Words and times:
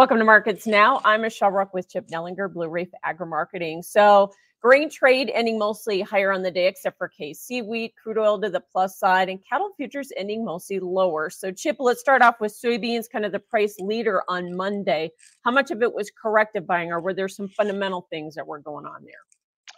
Welcome 0.00 0.16
to 0.16 0.24
Markets 0.24 0.66
Now. 0.66 1.02
I'm 1.04 1.20
Michelle 1.20 1.50
Rook 1.50 1.74
with 1.74 1.90
Chip 1.90 2.08
Nellinger, 2.08 2.50
Blue 2.50 2.70
Reef 2.70 2.88
Agri 3.04 3.26
Marketing. 3.26 3.82
So, 3.82 4.32
grain 4.62 4.88
trade 4.88 5.30
ending 5.34 5.58
mostly 5.58 6.00
higher 6.00 6.32
on 6.32 6.40
the 6.42 6.50
day, 6.50 6.68
except 6.68 6.96
for 6.96 7.12
KC 7.20 7.66
wheat, 7.66 7.92
crude 8.02 8.16
oil 8.16 8.40
to 8.40 8.48
the 8.48 8.60
plus 8.60 8.98
side, 8.98 9.28
and 9.28 9.38
cattle 9.46 9.72
futures 9.76 10.10
ending 10.16 10.42
mostly 10.42 10.80
lower. 10.80 11.28
So, 11.28 11.52
Chip, 11.52 11.76
let's 11.80 12.00
start 12.00 12.22
off 12.22 12.40
with 12.40 12.50
soybeans, 12.50 13.10
kind 13.12 13.26
of 13.26 13.32
the 13.32 13.40
price 13.40 13.78
leader 13.78 14.22
on 14.26 14.56
Monday. 14.56 15.10
How 15.44 15.50
much 15.50 15.70
of 15.70 15.82
it 15.82 15.92
was 15.92 16.10
corrective 16.10 16.66
buying, 16.66 16.90
or 16.90 17.02
were 17.02 17.12
there 17.12 17.28
some 17.28 17.48
fundamental 17.48 18.06
things 18.08 18.34
that 18.36 18.46
were 18.46 18.58
going 18.58 18.86
on 18.86 19.04
there? 19.04 19.12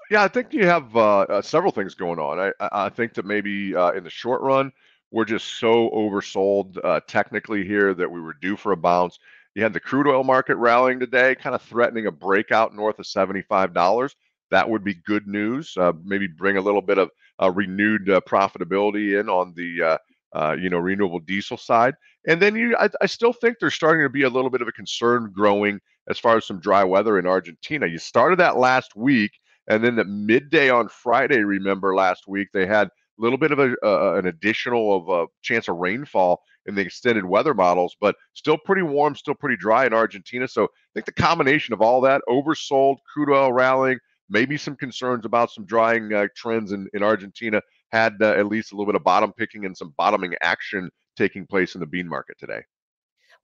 Yeah, 0.09 0.23
I 0.23 0.29
think 0.29 0.53
you 0.53 0.69
have 0.69 0.95
uh, 0.95 1.23
uh, 1.23 1.43
several 1.43 1.73
things 1.73 1.97
going 1.97 2.21
on. 2.21 2.53
I, 2.61 2.69
I 2.71 2.91
think 2.91 3.15
that 3.15 3.25
maybe 3.25 3.75
uh, 3.75 3.91
in 3.91 4.05
the 4.05 4.11
short 4.11 4.41
run, 4.43 4.71
we're 5.11 5.25
just 5.25 5.59
so 5.59 5.91
oversold 5.91 6.79
uh, 6.85 7.01
technically 7.09 7.67
here 7.67 7.93
that 7.93 8.11
we 8.11 8.21
were 8.21 8.35
due 8.41 8.57
for 8.57 8.71
a 8.71 8.77
bounce. 8.77 9.19
You 9.55 9.63
had 9.63 9.73
the 9.73 9.81
crude 9.81 10.09
oil 10.09 10.25
market 10.25 10.57
rallying 10.57 10.99
today, 10.99 11.35
kind 11.35 11.55
of 11.55 11.63
threatening 11.63 12.07
a 12.07 12.13
breakout 12.13 12.75
north 12.75 12.99
of 12.99 13.05
$75. 13.05 14.15
That 14.51 14.69
would 14.69 14.85
be 14.85 14.95
good 14.95 15.27
news. 15.27 15.77
Uh, 15.77 15.93
maybe 16.05 16.27
bring 16.27 16.57
a 16.57 16.61
little 16.63 16.83
bit 16.83 16.99
of 16.99 17.11
uh, 17.41 17.51
renewed 17.51 18.09
uh, 18.09 18.21
profitability 18.27 19.19
in 19.19 19.29
on 19.29 19.53
the 19.55 19.83
uh, 19.83 19.99
uh, 20.35 20.57
you 20.59 20.71
know 20.71 20.79
renewable 20.79 21.21
diesel 21.21 21.57
side. 21.57 21.95
And 22.27 22.41
then 22.41 22.55
you, 22.55 22.77
I, 22.79 22.89
I 23.01 23.07
still 23.07 23.33
think 23.33 23.59
there's 23.59 23.75
starting 23.75 24.05
to 24.05 24.11
be 24.11 24.23
a 24.23 24.31
little 24.31 24.51
bit 24.51 24.63
of 24.63 24.69
a 24.69 24.73
concern 24.73 25.31
growing 25.35 25.81
as 26.09 26.19
far 26.19 26.37
as 26.37 26.47
some 26.47 26.61
dry 26.61 26.85
weather 26.85 27.19
in 27.19 27.27
Argentina. 27.27 27.87
You 27.87 27.99
started 27.99 28.39
that 28.39 28.57
last 28.57 28.97
week, 28.97 29.33
and 29.69 29.85
then 29.85 29.99
at 29.99 30.07
midday 30.07 30.71
on 30.71 30.89
Friday, 30.89 31.39
remember 31.39 31.95
last 31.95 32.27
week 32.27 32.49
they 32.53 32.67
had 32.67 32.89
little 33.23 33.39
bit 33.39 33.53
of 33.53 33.59
a, 33.59 33.75
uh, 33.85 34.15
an 34.15 34.27
additional 34.27 34.97
of 34.97 35.09
a 35.09 35.27
chance 35.43 35.69
of 35.69 35.77
rainfall 35.77 36.43
in 36.67 36.75
the 36.75 36.83
extended 36.83 37.25
weather 37.25 37.55
models, 37.55 37.97
but 38.01 38.17
still 38.35 38.59
pretty 38.59 38.83
warm, 38.83 39.15
still 39.15 39.35
pretty 39.35 39.57
dry 39.57 39.87
in 39.87 39.93
Argentina. 39.93 40.47
So 40.47 40.65
I 40.65 40.69
think 40.95 41.07
the 41.07 41.13
combination 41.13 41.73
of 41.73 41.81
all 41.81 42.01
that, 42.03 42.23
oversold, 42.29 42.97
crude 43.13 43.33
oil 43.33 43.53
rallying, 43.53 43.99
maybe 44.29 44.57
some 44.57 44.77
concerns 44.77 45.25
about 45.25 45.51
some 45.51 45.65
drying 45.65 46.13
uh, 46.13 46.27
trends 46.37 46.73
in, 46.73 46.89
in 46.95 47.03
Argentina 47.03 47.61
had 47.91 48.15
uh, 48.21 48.31
at 48.31 48.47
least 48.47 48.73
a 48.73 48.75
little 48.75 48.87
bit 48.87 48.97
of 48.97 49.05
bottom 49.05 49.33
picking 49.33 49.67
and 49.67 49.77
some 49.77 49.93
bottoming 49.99 50.35
action 50.41 50.91
taking 51.17 51.47
place 51.47 51.75
in 51.75 51.81
the 51.81 51.87
bean 51.87 52.09
market 52.09 52.39
today. 52.39 52.63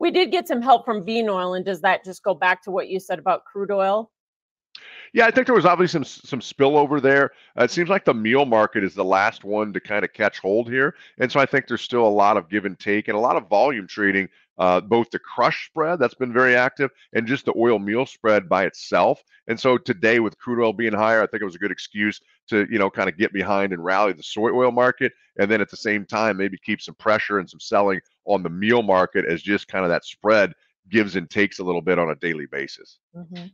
We 0.01 0.11
did 0.11 0.31
get 0.31 0.47
some 0.47 0.63
help 0.63 0.85
from 0.85 1.05
bean 1.05 1.29
oil, 1.29 1.55
and 1.55 1.65
does 1.65 1.81
that 1.81 2.05
just 2.05 2.23
go 2.23 2.33
back 2.33 2.63
to 2.63 2.71
what 2.71 2.89
you 2.89 3.01
said 3.01 3.19
about 3.19 3.45
crude 3.45 3.73
oil? 3.73 4.11
Yeah, 5.13 5.27
I 5.27 5.31
think 5.31 5.47
there 5.47 5.55
was 5.55 5.65
obviously 5.65 6.05
some 6.05 6.05
some 6.05 6.41
spillover 6.41 7.01
there. 7.01 7.33
Uh, 7.59 7.65
it 7.65 7.71
seems 7.71 7.89
like 7.89 8.05
the 8.05 8.15
meal 8.15 8.45
market 8.45 8.85
is 8.85 8.95
the 8.95 9.05
last 9.05 9.45
one 9.45 9.73
to 9.73 9.81
kind 9.81 10.05
of 10.05 10.13
catch 10.13 10.39
hold 10.39 10.69
here, 10.69 10.95
and 11.19 11.31
so 11.31 11.41
I 11.41 11.47
think 11.47 11.67
there's 11.67 11.83
still 11.83 12.07
a 12.07 12.09
lot 12.09 12.37
of 12.37 12.49
give 12.49 12.65
and 12.65 12.79
take 12.79 13.09
and 13.09 13.17
a 13.17 13.21
lot 13.21 13.37
of 13.37 13.49
volume 13.49 13.87
trading. 13.87 14.29
Uh, 14.59 14.81
both 14.81 15.09
the 15.11 15.19
crush 15.21 15.67
spread 15.67 16.01
that's 16.01 16.15
been 16.15 16.33
very 16.33 16.57
active 16.57 16.91
and 17.13 17.29
just 17.29 17.45
the 17.45 17.55
oil 17.57 17.79
meal 17.79 18.05
spread 18.05 18.49
by 18.49 18.65
itself. 18.65 19.23
And 19.47 19.59
so 19.59 19.79
today, 19.79 20.19
with 20.19 20.37
crude 20.37 20.61
oil 20.61 20.73
being 20.73 20.93
higher, 20.93 21.23
I 21.23 21.29
think 21.29 21.43
it 21.43 21.45
was 21.45 21.55
a 21.55 21.61
good 21.61 21.71
excuse 21.71 22.21
to 22.49 22.67
you 22.71 22.79
know 22.79 22.91
kind 22.91 23.09
of 23.09 23.17
get 23.17 23.33
behind 23.33 23.73
and 23.73 23.83
rally 23.83 24.13
the 24.13 24.23
soy 24.23 24.51
oil 24.51 24.73
market, 24.73 25.13
and 25.39 25.51
then 25.51 25.61
at 25.61 25.71
the 25.71 25.77
same 25.77 26.05
time 26.05 26.37
maybe 26.37 26.59
keep 26.59 26.83
some 26.83 26.95
pressure 26.97 27.39
and 27.39 27.49
some 27.49 27.61
selling 27.61 28.01
on 28.25 28.43
the 28.43 28.51
meal 28.51 28.83
market 28.83 29.25
as 29.25 29.43
just 29.43 29.69
kind 29.69 29.85
of 29.85 29.91
that 29.91 30.05
spread 30.05 30.53
gives 30.91 31.17
and 31.17 31.29
takes 31.29 31.59
a 31.59 31.65
little 31.65 31.83
bit 31.83 31.99
on 31.99 32.11
a 32.11 32.15
daily 32.17 32.47
basis. 32.47 32.99
Mm-hmm 33.17 33.47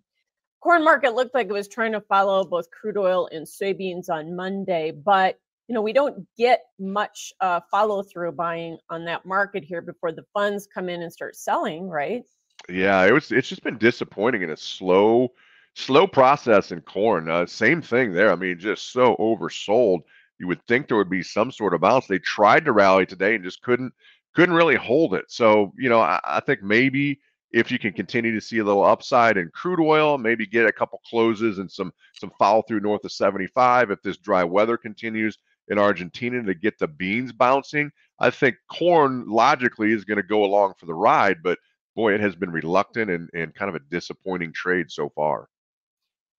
corn 0.64 0.82
market 0.82 1.14
looked 1.14 1.34
like 1.34 1.46
it 1.46 1.52
was 1.52 1.68
trying 1.68 1.92
to 1.92 2.00
follow 2.00 2.42
both 2.42 2.70
crude 2.70 2.96
oil 2.96 3.28
and 3.30 3.46
soybeans 3.46 4.08
on 4.08 4.34
Monday, 4.34 4.90
but 4.90 5.38
you 5.68 5.74
know 5.74 5.82
we 5.82 5.92
don't 5.92 6.26
get 6.38 6.62
much 6.80 7.32
uh, 7.40 7.60
follow 7.70 8.02
through 8.02 8.32
buying 8.32 8.78
on 8.88 9.04
that 9.04 9.26
market 9.26 9.62
here 9.62 9.82
before 9.82 10.10
the 10.10 10.24
funds 10.32 10.66
come 10.66 10.88
in 10.88 11.02
and 11.02 11.12
start 11.12 11.36
selling, 11.36 11.88
right? 11.88 12.24
Yeah, 12.68 13.04
it 13.04 13.12
was. 13.12 13.30
It's 13.30 13.48
just 13.48 13.62
been 13.62 13.76
disappointing 13.76 14.42
and 14.42 14.52
a 14.52 14.56
slow, 14.56 15.32
slow 15.74 16.06
process 16.06 16.72
in 16.72 16.80
corn. 16.80 17.30
Uh, 17.30 17.44
same 17.44 17.82
thing 17.82 18.14
there. 18.14 18.32
I 18.32 18.36
mean, 18.36 18.58
just 18.58 18.90
so 18.90 19.16
oversold. 19.16 20.00
You 20.38 20.48
would 20.48 20.66
think 20.66 20.88
there 20.88 20.96
would 20.96 21.10
be 21.10 21.22
some 21.22 21.52
sort 21.52 21.74
of 21.74 21.82
bounce. 21.82 22.06
They 22.06 22.18
tried 22.18 22.64
to 22.64 22.72
rally 22.72 23.06
today 23.06 23.34
and 23.34 23.44
just 23.44 23.62
couldn't 23.62 23.92
couldn't 24.34 24.54
really 24.54 24.76
hold 24.76 25.14
it. 25.14 25.26
So 25.28 25.74
you 25.76 25.90
know, 25.90 26.00
I, 26.00 26.20
I 26.24 26.40
think 26.40 26.62
maybe 26.62 27.20
if 27.54 27.70
you 27.70 27.78
can 27.78 27.92
continue 27.92 28.34
to 28.34 28.40
see 28.40 28.58
a 28.58 28.64
little 28.64 28.84
upside 28.84 29.36
in 29.36 29.48
crude 29.54 29.78
oil, 29.78 30.18
maybe 30.18 30.44
get 30.44 30.66
a 30.66 30.72
couple 30.72 31.00
closes 31.08 31.58
and 31.58 31.70
some 31.70 31.92
some 32.12 32.32
follow 32.36 32.62
through 32.62 32.80
north 32.80 33.04
of 33.04 33.12
75. 33.12 33.92
If 33.92 34.02
this 34.02 34.16
dry 34.16 34.42
weather 34.42 34.76
continues 34.76 35.38
in 35.68 35.78
Argentina 35.78 36.42
to 36.42 36.54
get 36.54 36.80
the 36.80 36.88
beans 36.88 37.32
bouncing, 37.32 37.92
I 38.18 38.30
think 38.30 38.56
corn 38.68 39.28
logically 39.28 39.92
is 39.92 40.04
going 40.04 40.16
to 40.16 40.24
go 40.24 40.44
along 40.44 40.74
for 40.80 40.86
the 40.86 40.94
ride. 40.94 41.44
But 41.44 41.60
boy, 41.94 42.14
it 42.14 42.20
has 42.20 42.34
been 42.34 42.50
reluctant 42.50 43.08
and, 43.08 43.30
and 43.34 43.54
kind 43.54 43.68
of 43.68 43.76
a 43.76 43.84
disappointing 43.88 44.52
trade 44.52 44.90
so 44.90 45.08
far. 45.10 45.48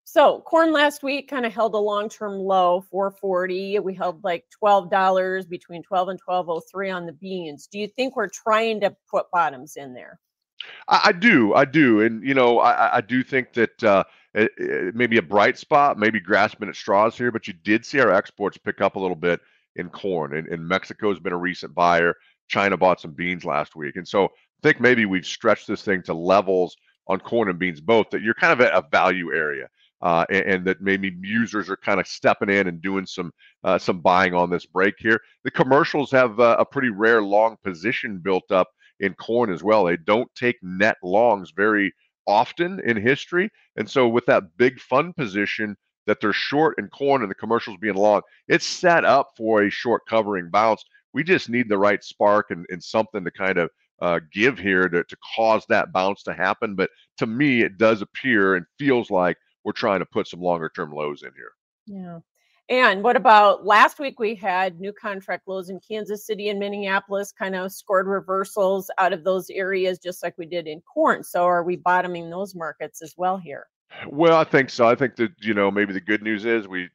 So 0.02 0.40
corn 0.40 0.72
last 0.72 1.04
week 1.04 1.30
kind 1.30 1.46
of 1.46 1.54
held 1.54 1.74
a 1.74 1.78
long-term 1.78 2.34
low, 2.34 2.84
440. 2.90 3.78
We 3.78 3.94
held 3.94 4.22
like 4.24 4.44
$12 4.62 5.48
between 5.48 5.84
12 5.84 6.08
and 6.08 6.20
1203 6.26 6.90
on 6.90 7.06
the 7.06 7.12
beans. 7.12 7.68
Do 7.70 7.78
you 7.78 7.86
think 7.86 8.16
we're 8.16 8.28
trying 8.28 8.80
to 8.80 8.94
put 9.08 9.30
bottoms 9.32 9.76
in 9.76 9.94
there? 9.94 10.18
I, 10.88 11.00
I 11.04 11.12
do, 11.12 11.54
I 11.54 11.64
do, 11.64 12.00
and 12.02 12.22
you 12.26 12.34
know, 12.34 12.58
I, 12.58 12.96
I 12.96 13.00
do 13.00 13.22
think 13.22 13.52
that 13.54 13.84
uh, 13.84 14.04
it, 14.34 14.52
it 14.56 14.94
maybe 14.94 15.18
a 15.18 15.22
bright 15.22 15.58
spot, 15.58 15.98
maybe 15.98 16.20
grasping 16.20 16.68
at 16.68 16.76
straws 16.76 17.16
here, 17.16 17.30
but 17.30 17.46
you 17.46 17.54
did 17.64 17.84
see 17.84 18.00
our 18.00 18.12
exports 18.12 18.58
pick 18.58 18.80
up 18.80 18.96
a 18.96 19.00
little 19.00 19.16
bit 19.16 19.40
in 19.76 19.88
corn, 19.88 20.36
and, 20.36 20.48
and 20.48 20.66
Mexico 20.66 21.10
has 21.10 21.18
been 21.18 21.32
a 21.32 21.38
recent 21.38 21.74
buyer. 21.74 22.14
China 22.48 22.76
bought 22.76 23.00
some 23.00 23.12
beans 23.12 23.44
last 23.44 23.74
week, 23.74 23.96
and 23.96 24.06
so 24.06 24.26
I 24.26 24.28
think 24.62 24.80
maybe 24.80 25.06
we've 25.06 25.26
stretched 25.26 25.66
this 25.66 25.82
thing 25.82 26.02
to 26.04 26.14
levels 26.14 26.76
on 27.06 27.20
corn 27.20 27.48
and 27.48 27.58
beans 27.58 27.80
both 27.80 28.10
that 28.10 28.22
you're 28.22 28.34
kind 28.34 28.52
of 28.52 28.60
at 28.60 28.74
a 28.74 28.84
value 28.90 29.34
area. 29.34 29.68
Uh, 30.02 30.26
and, 30.28 30.44
and, 30.44 30.64
that 30.66 30.82
maybe 30.82 31.16
users 31.22 31.70
are 31.70 31.78
kind 31.78 31.98
of 31.98 32.06
stepping 32.06 32.50
in 32.50 32.66
and 32.66 32.82
doing 32.82 33.06
some 33.06 33.32
uh, 33.62 33.78
some 33.78 34.00
buying 34.00 34.34
on 34.34 34.50
this 34.50 34.66
break 34.66 34.94
here. 34.98 35.18
The 35.44 35.50
commercials 35.50 36.10
have 36.10 36.38
uh, 36.38 36.56
a 36.58 36.64
pretty 36.64 36.90
rare 36.90 37.22
long 37.22 37.56
position 37.64 38.18
built 38.18 38.50
up 38.50 38.68
in 39.04 39.14
corn 39.14 39.52
as 39.52 39.62
well. 39.62 39.84
They 39.84 39.96
don't 39.96 40.32
take 40.34 40.56
net 40.62 40.96
longs 41.02 41.52
very 41.54 41.92
often 42.26 42.80
in 42.80 42.96
history. 42.96 43.50
And 43.76 43.88
so 43.88 44.08
with 44.08 44.26
that 44.26 44.56
big 44.56 44.80
fund 44.80 45.14
position 45.16 45.76
that 46.06 46.20
they're 46.20 46.32
short 46.32 46.78
in 46.78 46.88
corn 46.88 47.22
and 47.22 47.30
the 47.30 47.34
commercials 47.34 47.76
being 47.80 47.94
long, 47.94 48.22
it's 48.48 48.66
set 48.66 49.04
up 49.04 49.30
for 49.36 49.62
a 49.62 49.70
short 49.70 50.02
covering 50.08 50.50
bounce. 50.50 50.84
We 51.12 51.22
just 51.22 51.48
need 51.48 51.68
the 51.68 51.78
right 51.78 52.02
spark 52.02 52.50
and, 52.50 52.66
and 52.70 52.82
something 52.82 53.24
to 53.24 53.30
kind 53.30 53.58
of 53.58 53.70
uh, 54.00 54.20
give 54.32 54.58
here 54.58 54.88
to, 54.88 55.04
to 55.04 55.16
cause 55.36 55.64
that 55.68 55.92
bounce 55.92 56.22
to 56.24 56.34
happen. 56.34 56.74
But 56.74 56.90
to 57.18 57.26
me, 57.26 57.62
it 57.62 57.78
does 57.78 58.02
appear 58.02 58.56
and 58.56 58.66
feels 58.78 59.10
like 59.10 59.36
we're 59.64 59.72
trying 59.72 60.00
to 60.00 60.06
put 60.06 60.26
some 60.26 60.40
longer 60.40 60.70
term 60.74 60.92
lows 60.92 61.22
in 61.22 61.30
here. 61.36 61.52
Yeah. 61.86 62.18
And 62.70 63.02
what 63.02 63.16
about 63.16 63.66
last 63.66 63.98
week? 63.98 64.18
We 64.18 64.34
had 64.34 64.80
new 64.80 64.92
contract 64.92 65.46
lows 65.46 65.68
in 65.68 65.80
Kansas 65.86 66.26
City 66.26 66.48
and 66.48 66.58
Minneapolis, 66.58 67.30
kind 67.30 67.54
of 67.54 67.72
scored 67.72 68.06
reversals 68.06 68.90
out 68.96 69.12
of 69.12 69.22
those 69.22 69.50
areas, 69.50 69.98
just 69.98 70.22
like 70.22 70.38
we 70.38 70.46
did 70.46 70.66
in 70.66 70.80
corn. 70.80 71.22
So, 71.22 71.44
are 71.44 71.62
we 71.62 71.76
bottoming 71.76 72.30
those 72.30 72.54
markets 72.54 73.02
as 73.02 73.14
well 73.18 73.36
here? 73.36 73.66
Well, 74.08 74.38
I 74.38 74.44
think 74.44 74.70
so. 74.70 74.86
I 74.86 74.94
think 74.94 75.16
that, 75.16 75.32
you 75.40 75.52
know, 75.52 75.70
maybe 75.70 75.92
the 75.92 76.00
good 76.00 76.22
news 76.22 76.46
is 76.46 76.66
we, 76.66 76.88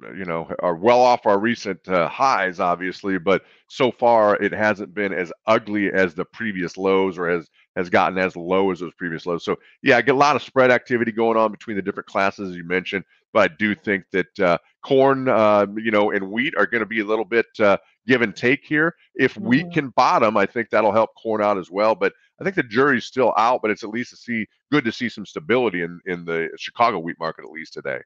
you 0.00 0.24
know, 0.24 0.50
are 0.60 0.74
well 0.74 1.02
off 1.02 1.26
our 1.26 1.38
recent 1.38 1.86
uh, 1.86 2.08
highs, 2.08 2.58
obviously, 2.58 3.18
but 3.18 3.42
so 3.68 3.92
far 3.92 4.42
it 4.42 4.52
hasn't 4.52 4.94
been 4.94 5.12
as 5.12 5.30
ugly 5.46 5.92
as 5.92 6.14
the 6.14 6.24
previous 6.24 6.78
lows 6.78 7.18
or 7.18 7.28
has 7.28 7.50
has 7.76 7.90
gotten 7.90 8.18
as 8.18 8.34
low 8.36 8.70
as 8.70 8.80
those 8.80 8.94
previous 8.94 9.26
lows. 9.26 9.44
So, 9.44 9.56
yeah, 9.82 9.98
I 9.98 10.02
get 10.02 10.14
a 10.14 10.18
lot 10.18 10.34
of 10.34 10.42
spread 10.42 10.70
activity 10.70 11.12
going 11.12 11.36
on 11.36 11.52
between 11.52 11.76
the 11.76 11.82
different 11.82 12.08
classes, 12.08 12.50
as 12.50 12.56
you 12.56 12.64
mentioned 12.64 13.04
but 13.32 13.50
I 13.50 13.54
do 13.58 13.74
think 13.74 14.04
that 14.12 14.40
uh, 14.40 14.58
corn, 14.82 15.28
uh, 15.28 15.66
you 15.76 15.90
know, 15.90 16.10
and 16.10 16.30
wheat 16.30 16.54
are 16.56 16.66
going 16.66 16.80
to 16.80 16.86
be 16.86 17.00
a 17.00 17.04
little 17.04 17.24
bit 17.24 17.46
uh, 17.58 17.76
give 18.06 18.22
and 18.22 18.34
take 18.34 18.64
here. 18.64 18.94
If 19.14 19.34
mm-hmm. 19.34 19.46
wheat 19.46 19.72
can 19.72 19.88
bottom, 19.90 20.36
I 20.36 20.46
think 20.46 20.70
that'll 20.70 20.92
help 20.92 21.10
corn 21.20 21.42
out 21.42 21.58
as 21.58 21.70
well. 21.70 21.94
But 21.94 22.12
I 22.40 22.44
think 22.44 22.56
the 22.56 22.62
jury's 22.62 23.04
still 23.04 23.34
out, 23.36 23.60
but 23.62 23.70
it's 23.70 23.84
at 23.84 23.90
least 23.90 24.10
to 24.10 24.16
see 24.16 24.46
good 24.72 24.84
to 24.84 24.92
see 24.92 25.08
some 25.08 25.26
stability 25.26 25.82
in 25.82 26.00
in 26.06 26.24
the 26.24 26.48
Chicago 26.56 26.98
wheat 26.98 27.18
market 27.18 27.44
at 27.44 27.50
least 27.50 27.74
today. 27.74 28.00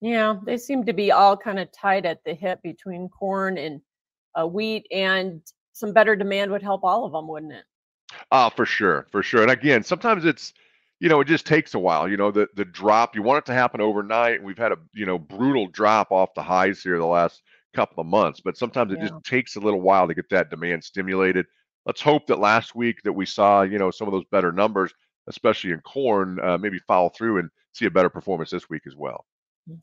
Yeah, 0.00 0.36
they 0.44 0.58
seem 0.58 0.84
to 0.84 0.92
be 0.92 1.12
all 1.12 1.36
kind 1.36 1.58
of 1.58 1.72
tied 1.72 2.06
at 2.06 2.22
the 2.24 2.34
hip 2.34 2.60
between 2.62 3.08
corn 3.08 3.56
and 3.58 3.80
uh, 4.34 4.46
wheat, 4.46 4.86
and 4.90 5.40
some 5.72 5.92
better 5.92 6.16
demand 6.16 6.50
would 6.50 6.62
help 6.62 6.84
all 6.84 7.04
of 7.04 7.12
them, 7.12 7.28
wouldn't 7.28 7.52
it? 7.52 7.64
Ah, 8.30 8.50
for 8.50 8.66
sure, 8.66 9.06
for 9.10 9.22
sure. 9.22 9.42
And 9.42 9.50
again, 9.50 9.82
sometimes 9.82 10.24
it's 10.24 10.52
you 10.98 11.08
know, 11.08 11.20
it 11.20 11.28
just 11.28 11.46
takes 11.46 11.74
a 11.74 11.78
while. 11.78 12.08
You 12.08 12.16
know, 12.16 12.30
the 12.30 12.48
the 12.56 12.64
drop, 12.64 13.14
you 13.14 13.22
want 13.22 13.38
it 13.38 13.46
to 13.46 13.54
happen 13.54 13.80
overnight. 13.80 14.42
We've 14.42 14.58
had 14.58 14.72
a, 14.72 14.78
you 14.94 15.06
know, 15.06 15.18
brutal 15.18 15.66
drop 15.68 16.10
off 16.10 16.34
the 16.34 16.42
highs 16.42 16.82
here 16.82 16.98
the 16.98 17.06
last 17.06 17.42
couple 17.74 18.00
of 18.00 18.06
months, 18.06 18.40
but 18.40 18.56
sometimes 18.56 18.92
it 18.92 18.98
yeah. 18.98 19.08
just 19.08 19.24
takes 19.24 19.56
a 19.56 19.60
little 19.60 19.80
while 19.80 20.08
to 20.08 20.14
get 20.14 20.28
that 20.30 20.50
demand 20.50 20.82
stimulated. 20.82 21.46
Let's 21.84 22.00
hope 22.00 22.26
that 22.26 22.38
last 22.40 22.74
week 22.74 23.02
that 23.04 23.12
we 23.12 23.26
saw, 23.26 23.62
you 23.62 23.78
know, 23.78 23.90
some 23.90 24.08
of 24.08 24.12
those 24.12 24.24
better 24.32 24.50
numbers, 24.50 24.92
especially 25.28 25.72
in 25.72 25.80
corn, 25.80 26.40
uh, 26.40 26.58
maybe 26.58 26.78
follow 26.78 27.10
through 27.10 27.38
and 27.38 27.50
see 27.72 27.84
a 27.84 27.90
better 27.90 28.08
performance 28.08 28.50
this 28.50 28.68
week 28.70 28.82
as 28.86 28.96
well. 28.96 29.26
Mm. 29.70 29.78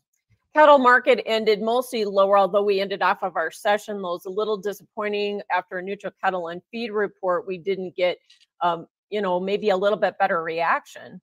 Cattle 0.55 0.79
market 0.79 1.21
ended 1.25 1.61
mostly 1.61 2.03
lower, 2.03 2.37
although 2.37 2.63
we 2.63 2.81
ended 2.81 3.01
off 3.03 3.21
of 3.21 3.35
our 3.35 3.51
session 3.51 4.01
lows. 4.01 4.25
A 4.25 4.29
little 4.29 4.57
disappointing 4.57 5.41
after 5.51 5.77
a 5.77 5.81
neutral 5.81 6.11
cattle 6.21 6.47
on 6.47 6.61
feed 6.71 6.91
report. 6.91 7.47
We 7.47 7.59
didn't 7.59 7.95
get 7.95 8.17
um, 8.61 8.87
you 9.13 9.21
know, 9.21 9.39
maybe 9.39 9.69
a 9.69 9.77
little 9.77 9.97
bit 9.97 10.17
better 10.17 10.41
reaction. 10.41 11.21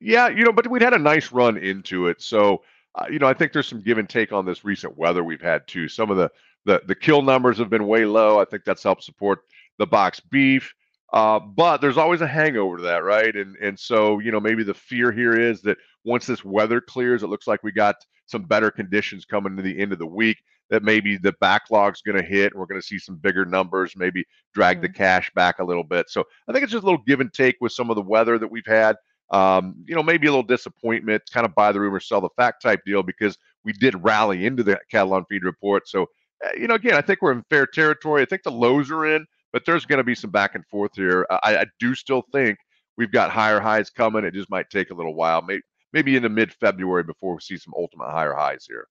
Yeah, 0.00 0.28
you 0.28 0.44
know, 0.44 0.52
but 0.52 0.66
we'd 0.66 0.82
had 0.82 0.94
a 0.94 0.98
nice 0.98 1.30
run 1.30 1.56
into 1.56 2.08
it. 2.08 2.20
So, 2.20 2.64
uh, 2.96 3.06
you 3.08 3.20
know, 3.20 3.28
I 3.28 3.34
think 3.34 3.52
there's 3.52 3.68
some 3.68 3.80
give 3.80 3.98
and 3.98 4.08
take 4.08 4.32
on 4.32 4.44
this 4.44 4.64
recent 4.64 4.98
weather 4.98 5.22
we've 5.22 5.40
had 5.40 5.66
too. 5.68 5.88
Some 5.88 6.10
of 6.10 6.16
the 6.16 6.30
the 6.64 6.82
the 6.86 6.94
kill 6.94 7.22
numbers 7.22 7.56
have 7.58 7.70
been 7.70 7.86
way 7.86 8.04
low. 8.04 8.40
I 8.40 8.44
think 8.44 8.64
that's 8.64 8.82
helped 8.82 9.04
support 9.04 9.44
the 9.78 9.86
box 9.86 10.18
beef. 10.18 10.74
Uh, 11.12 11.38
but 11.38 11.80
there's 11.80 11.96
always 11.96 12.20
a 12.20 12.26
hangover 12.26 12.78
to 12.78 12.82
that, 12.82 13.04
right? 13.04 13.34
And 13.36 13.56
and 13.56 13.78
so 13.78 14.18
you 14.18 14.32
know 14.32 14.40
maybe 14.40 14.64
the 14.64 14.74
fear 14.74 15.12
here 15.12 15.38
is 15.38 15.62
that 15.62 15.78
once 16.04 16.26
this 16.26 16.44
weather 16.44 16.80
clears, 16.80 17.22
it 17.22 17.28
looks 17.28 17.46
like 17.46 17.62
we 17.62 17.70
got 17.70 17.96
some 18.26 18.44
better 18.44 18.70
conditions 18.70 19.24
coming 19.24 19.56
to 19.56 19.62
the 19.62 19.78
end 19.78 19.92
of 19.92 19.98
the 19.98 20.06
week. 20.06 20.38
That 20.70 20.82
maybe 20.82 21.18
the 21.18 21.34
backlog's 21.40 22.00
going 22.00 22.16
to 22.16 22.26
hit, 22.26 22.52
and 22.52 22.58
we're 22.58 22.66
going 22.66 22.80
to 22.80 22.86
see 22.86 22.98
some 22.98 23.16
bigger 23.16 23.44
numbers, 23.44 23.92
maybe 23.96 24.24
drag 24.54 24.78
mm-hmm. 24.78 24.82
the 24.82 24.88
cash 24.88 25.30
back 25.34 25.58
a 25.58 25.64
little 25.64 25.84
bit. 25.84 26.08
So 26.08 26.24
I 26.48 26.52
think 26.52 26.62
it's 26.62 26.72
just 26.72 26.84
a 26.84 26.86
little 26.86 27.02
give 27.06 27.20
and 27.20 27.32
take 27.32 27.56
with 27.60 27.72
some 27.72 27.90
of 27.90 27.96
the 27.96 28.02
weather 28.02 28.38
that 28.38 28.50
we've 28.50 28.66
had. 28.66 28.96
Um, 29.30 29.74
you 29.86 29.94
know, 29.94 30.02
maybe 30.02 30.26
a 30.26 30.30
little 30.30 30.42
disappointment, 30.42 31.22
kind 31.32 31.46
of 31.46 31.54
buy 31.54 31.72
the 31.72 31.80
rumor, 31.80 32.00
sell 32.00 32.20
the 32.20 32.30
fact 32.36 32.62
type 32.62 32.80
deal 32.86 33.02
because 33.02 33.36
we 33.64 33.72
did 33.72 34.02
rally 34.02 34.46
into 34.46 34.62
the 34.62 34.78
cattle 34.90 35.14
on 35.14 35.24
feed 35.26 35.44
report. 35.44 35.88
So, 35.88 36.06
uh, 36.44 36.50
you 36.58 36.66
know, 36.66 36.74
again, 36.74 36.94
I 36.94 37.00
think 37.00 37.20
we're 37.22 37.32
in 37.32 37.44
fair 37.50 37.66
territory. 37.66 38.22
I 38.22 38.26
think 38.26 38.42
the 38.42 38.50
lows 38.50 38.90
are 38.90 39.06
in, 39.06 39.26
but 39.52 39.64
there's 39.64 39.86
going 39.86 39.98
to 39.98 40.04
be 40.04 40.14
some 40.14 40.30
back 40.30 40.54
and 40.54 40.66
forth 40.66 40.92
here. 40.94 41.26
I, 41.30 41.56
I, 41.58 41.66
do 41.78 41.94
still 41.94 42.22
think 42.32 42.58
we've 42.96 43.12
got 43.12 43.30
higher 43.30 43.60
highs 43.60 43.90
coming. 43.90 44.24
It 44.24 44.34
just 44.34 44.50
might 44.50 44.68
take 44.70 44.90
a 44.90 44.94
little 44.94 45.14
while, 45.14 45.42
maybe 45.42 45.62
maybe 45.94 46.16
into 46.16 46.28
mid 46.28 46.52
February 46.52 47.04
before 47.04 47.34
we 47.34 47.40
see 47.40 47.56
some 47.56 47.72
ultimate 47.74 48.10
higher 48.10 48.34
highs 48.34 48.66
here. 48.68 48.88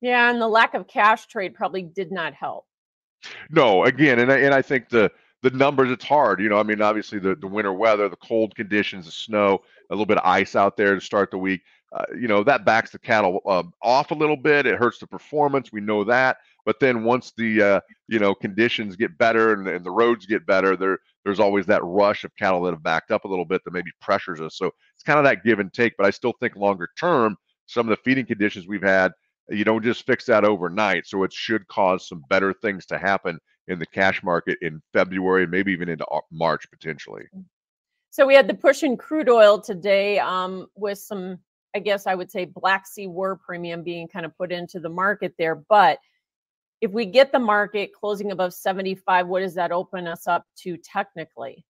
Yeah, 0.00 0.30
and 0.30 0.40
the 0.40 0.46
lack 0.46 0.74
of 0.74 0.86
cash 0.86 1.26
trade 1.26 1.54
probably 1.54 1.82
did 1.82 2.12
not 2.12 2.34
help. 2.34 2.66
No, 3.50 3.84
again, 3.84 4.18
and 4.18 4.30
I, 4.30 4.36
and 4.36 4.54
I 4.54 4.62
think 4.62 4.90
the 4.90 5.10
the 5.42 5.50
numbers 5.50 5.90
it's 5.90 6.04
hard. 6.04 6.40
You 6.40 6.50
know, 6.50 6.58
I 6.58 6.62
mean, 6.62 6.82
obviously 6.82 7.18
the 7.18 7.34
the 7.34 7.46
winter 7.46 7.72
weather, 7.72 8.08
the 8.08 8.16
cold 8.16 8.54
conditions, 8.54 9.06
the 9.06 9.12
snow, 9.12 9.62
a 9.90 9.94
little 9.94 10.06
bit 10.06 10.18
of 10.18 10.26
ice 10.26 10.54
out 10.54 10.76
there 10.76 10.94
to 10.94 11.00
start 11.00 11.30
the 11.30 11.38
week. 11.38 11.62
Uh, 11.90 12.04
you 12.20 12.28
know, 12.28 12.44
that 12.44 12.64
backs 12.64 12.90
the 12.90 12.98
cattle 12.98 13.40
uh, 13.46 13.62
off 13.82 14.10
a 14.10 14.14
little 14.14 14.36
bit. 14.36 14.66
It 14.66 14.76
hurts 14.76 14.98
the 14.98 15.06
performance. 15.06 15.72
We 15.72 15.80
know 15.80 16.04
that. 16.04 16.38
But 16.66 16.80
then 16.80 17.04
once 17.04 17.32
the 17.36 17.62
uh, 17.62 17.80
you 18.08 18.18
know 18.18 18.34
conditions 18.34 18.96
get 18.96 19.16
better 19.16 19.54
and, 19.54 19.66
and, 19.66 19.84
the 19.84 19.90
roads 19.90 20.26
get 20.26 20.44
better, 20.44 20.76
there 20.76 20.98
there's 21.24 21.40
always 21.40 21.66
that 21.66 21.82
rush 21.82 22.24
of 22.24 22.36
cattle 22.36 22.62
that 22.62 22.72
have 22.72 22.82
backed 22.82 23.10
up 23.10 23.24
a 23.24 23.28
little 23.28 23.44
bit 23.44 23.62
that 23.64 23.72
maybe 23.72 23.90
pressures 24.00 24.40
us. 24.40 24.56
So 24.56 24.66
it's 24.94 25.02
kind 25.04 25.18
of 25.18 25.24
that 25.24 25.44
give 25.44 25.58
and 25.58 25.72
take. 25.72 25.94
But 25.96 26.06
I 26.06 26.10
still 26.10 26.34
think 26.40 26.56
longer 26.56 26.88
term, 26.98 27.36
some 27.66 27.88
of 27.88 27.96
the 27.96 28.02
feeding 28.04 28.26
conditions 28.26 28.66
we've 28.66 28.82
had, 28.82 29.12
you 29.48 29.64
don't 29.64 29.82
just 29.82 30.06
fix 30.06 30.26
that 30.26 30.44
overnight. 30.44 31.06
So 31.06 31.22
it 31.24 31.32
should 31.32 31.66
cause 31.68 32.08
some 32.08 32.24
better 32.28 32.52
things 32.52 32.86
to 32.86 32.98
happen 32.98 33.38
in 33.68 33.78
the 33.78 33.86
cash 33.86 34.22
market 34.22 34.58
in 34.60 34.82
February, 34.92 35.46
maybe 35.46 35.72
even 35.72 35.88
into 35.88 36.06
March 36.30 36.70
potentially. 36.70 37.24
So 38.10 38.26
we 38.26 38.34
had 38.34 38.46
the 38.46 38.54
push 38.54 38.82
in 38.82 38.96
crude 38.96 39.28
oil 39.28 39.60
today 39.60 40.18
um, 40.18 40.66
with 40.76 40.98
some, 40.98 41.38
I 41.74 41.78
guess 41.78 42.06
I 42.06 42.14
would 42.14 42.30
say, 42.30 42.44
Black 42.44 42.86
Sea 42.86 43.06
war 43.06 43.36
premium 43.36 43.82
being 43.82 44.06
kind 44.06 44.26
of 44.26 44.36
put 44.36 44.52
into 44.52 44.78
the 44.78 44.88
market 44.88 45.34
there. 45.38 45.56
But 45.56 45.98
if 46.84 46.90
we 46.92 47.06
get 47.06 47.32
the 47.32 47.38
market 47.38 47.92
closing 47.94 48.30
above 48.30 48.52
75, 48.52 49.26
what 49.26 49.40
does 49.40 49.54
that 49.54 49.72
open 49.72 50.06
us 50.06 50.26
up 50.26 50.46
to 50.58 50.76
technically? 50.76 51.64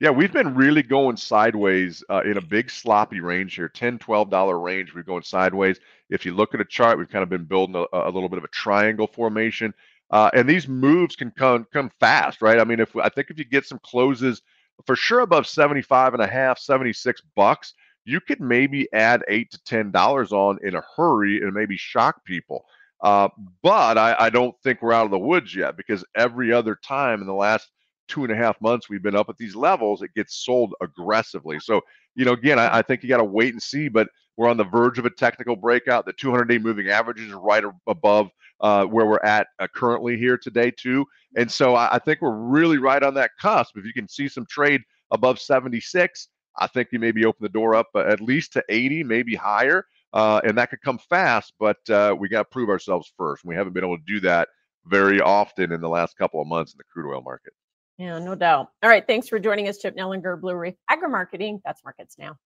Yeah, 0.00 0.10
we've 0.10 0.32
been 0.32 0.54
really 0.54 0.82
going 0.82 1.16
sideways 1.16 2.02
uh, 2.08 2.22
in 2.22 2.38
a 2.38 2.40
big 2.40 2.70
sloppy 2.70 3.20
range 3.20 3.56
here, 3.56 3.68
10 3.68 3.98
$12 3.98 4.62
range. 4.62 4.94
We're 4.94 5.02
going 5.02 5.22
sideways. 5.22 5.80
If 6.08 6.24
you 6.24 6.32
look 6.32 6.54
at 6.54 6.60
a 6.60 6.64
chart, 6.64 6.96
we've 6.96 7.10
kind 7.10 7.22
of 7.22 7.28
been 7.28 7.44
building 7.44 7.76
a, 7.76 7.86
a 7.92 8.10
little 8.10 8.28
bit 8.28 8.38
of 8.38 8.44
a 8.44 8.48
triangle 8.48 9.06
formation. 9.06 9.74
Uh, 10.10 10.30
and 10.32 10.48
these 10.48 10.66
moves 10.66 11.14
can 11.14 11.30
come 11.30 11.66
come 11.72 11.90
fast, 12.00 12.40
right? 12.40 12.58
I 12.58 12.64
mean, 12.64 12.80
if 12.80 12.94
I 12.96 13.08
think 13.08 13.30
if 13.30 13.38
you 13.38 13.44
get 13.44 13.66
some 13.66 13.80
closes 13.82 14.40
for 14.86 14.96
sure 14.96 15.20
above 15.20 15.46
75 15.46 16.14
and 16.14 16.22
a 16.22 16.26
half, 16.26 16.58
76 16.58 17.20
bucks, 17.34 17.74
you 18.04 18.20
could 18.20 18.40
maybe 18.40 18.86
add 18.92 19.24
eight 19.28 19.50
to 19.50 19.62
ten 19.64 19.90
dollars 19.90 20.32
on 20.32 20.58
in 20.62 20.74
a 20.74 20.82
hurry 20.96 21.40
and 21.42 21.52
maybe 21.52 21.76
shock 21.76 22.24
people. 22.24 22.64
Uh, 23.04 23.28
but 23.62 23.98
I, 23.98 24.16
I, 24.18 24.30
don't 24.30 24.54
think 24.62 24.80
we're 24.80 24.94
out 24.94 25.04
of 25.04 25.10
the 25.10 25.18
woods 25.18 25.54
yet 25.54 25.76
because 25.76 26.02
every 26.16 26.50
other 26.54 26.74
time 26.74 27.20
in 27.20 27.26
the 27.26 27.34
last 27.34 27.68
two 28.08 28.24
and 28.24 28.32
a 28.32 28.36
half 28.36 28.58
months 28.62 28.88
we've 28.88 29.02
been 29.02 29.14
up 29.14 29.28
at 29.28 29.36
these 29.36 29.54
levels, 29.54 30.00
it 30.00 30.14
gets 30.14 30.42
sold 30.42 30.74
aggressively. 30.82 31.60
So, 31.60 31.82
you 32.14 32.24
know, 32.24 32.32
again, 32.32 32.58
I, 32.58 32.78
I 32.78 32.82
think 32.82 33.02
you 33.02 33.10
got 33.10 33.18
to 33.18 33.24
wait 33.24 33.52
and 33.52 33.62
see, 33.62 33.88
but 33.88 34.08
we're 34.38 34.48
on 34.48 34.56
the 34.56 34.64
verge 34.64 34.98
of 34.98 35.04
a 35.04 35.10
technical 35.10 35.54
breakout. 35.54 36.06
The 36.06 36.14
200 36.14 36.46
day 36.46 36.56
moving 36.56 36.88
averages 36.88 37.30
are 37.30 37.40
right 37.40 37.62
above 37.86 38.30
uh, 38.60 38.86
where 38.86 39.04
we're 39.04 39.22
at 39.22 39.48
uh, 39.58 39.66
currently 39.74 40.16
here 40.16 40.38
today, 40.38 40.70
too. 40.70 41.04
And 41.36 41.52
so 41.52 41.74
I, 41.74 41.96
I 41.96 41.98
think 41.98 42.22
we're 42.22 42.34
really 42.34 42.78
right 42.78 43.02
on 43.02 43.12
that 43.14 43.32
cusp. 43.38 43.76
If 43.76 43.84
you 43.84 43.92
can 43.92 44.08
see 44.08 44.28
some 44.28 44.46
trade 44.48 44.80
above 45.10 45.38
76, 45.38 46.28
I 46.58 46.66
think 46.68 46.88
you 46.90 46.98
maybe 46.98 47.26
open 47.26 47.42
the 47.42 47.50
door 47.50 47.74
up 47.74 47.88
uh, 47.94 48.00
at 48.00 48.22
least 48.22 48.54
to 48.54 48.64
80, 48.70 49.04
maybe 49.04 49.34
higher. 49.34 49.84
Uh, 50.14 50.40
and 50.44 50.56
that 50.56 50.70
could 50.70 50.80
come 50.80 50.98
fast, 51.10 51.52
but 51.58 51.76
uh, 51.90 52.14
we 52.16 52.28
got 52.28 52.38
to 52.38 52.44
prove 52.44 52.70
ourselves 52.70 53.12
first. 53.18 53.44
We 53.44 53.56
haven't 53.56 53.72
been 53.72 53.84
able 53.84 53.98
to 53.98 54.04
do 54.06 54.20
that 54.20 54.48
very 54.86 55.20
often 55.20 55.72
in 55.72 55.80
the 55.80 55.88
last 55.88 56.16
couple 56.16 56.40
of 56.40 56.46
months 56.46 56.72
in 56.72 56.78
the 56.78 56.84
crude 56.84 57.12
oil 57.12 57.20
market. 57.20 57.52
Yeah, 57.98 58.20
no 58.20 58.36
doubt. 58.36 58.68
All 58.82 58.88
right. 58.88 59.04
Thanks 59.04 59.28
for 59.28 59.40
joining 59.40 59.68
us, 59.68 59.78
Chip 59.78 59.96
Nellinger, 59.96 60.40
Blue 60.40 60.54
Reef 60.54 60.74
Agri 60.88 61.08
Marketing. 61.08 61.60
That's 61.64 61.82
Markets 61.84 62.16
Now. 62.16 62.36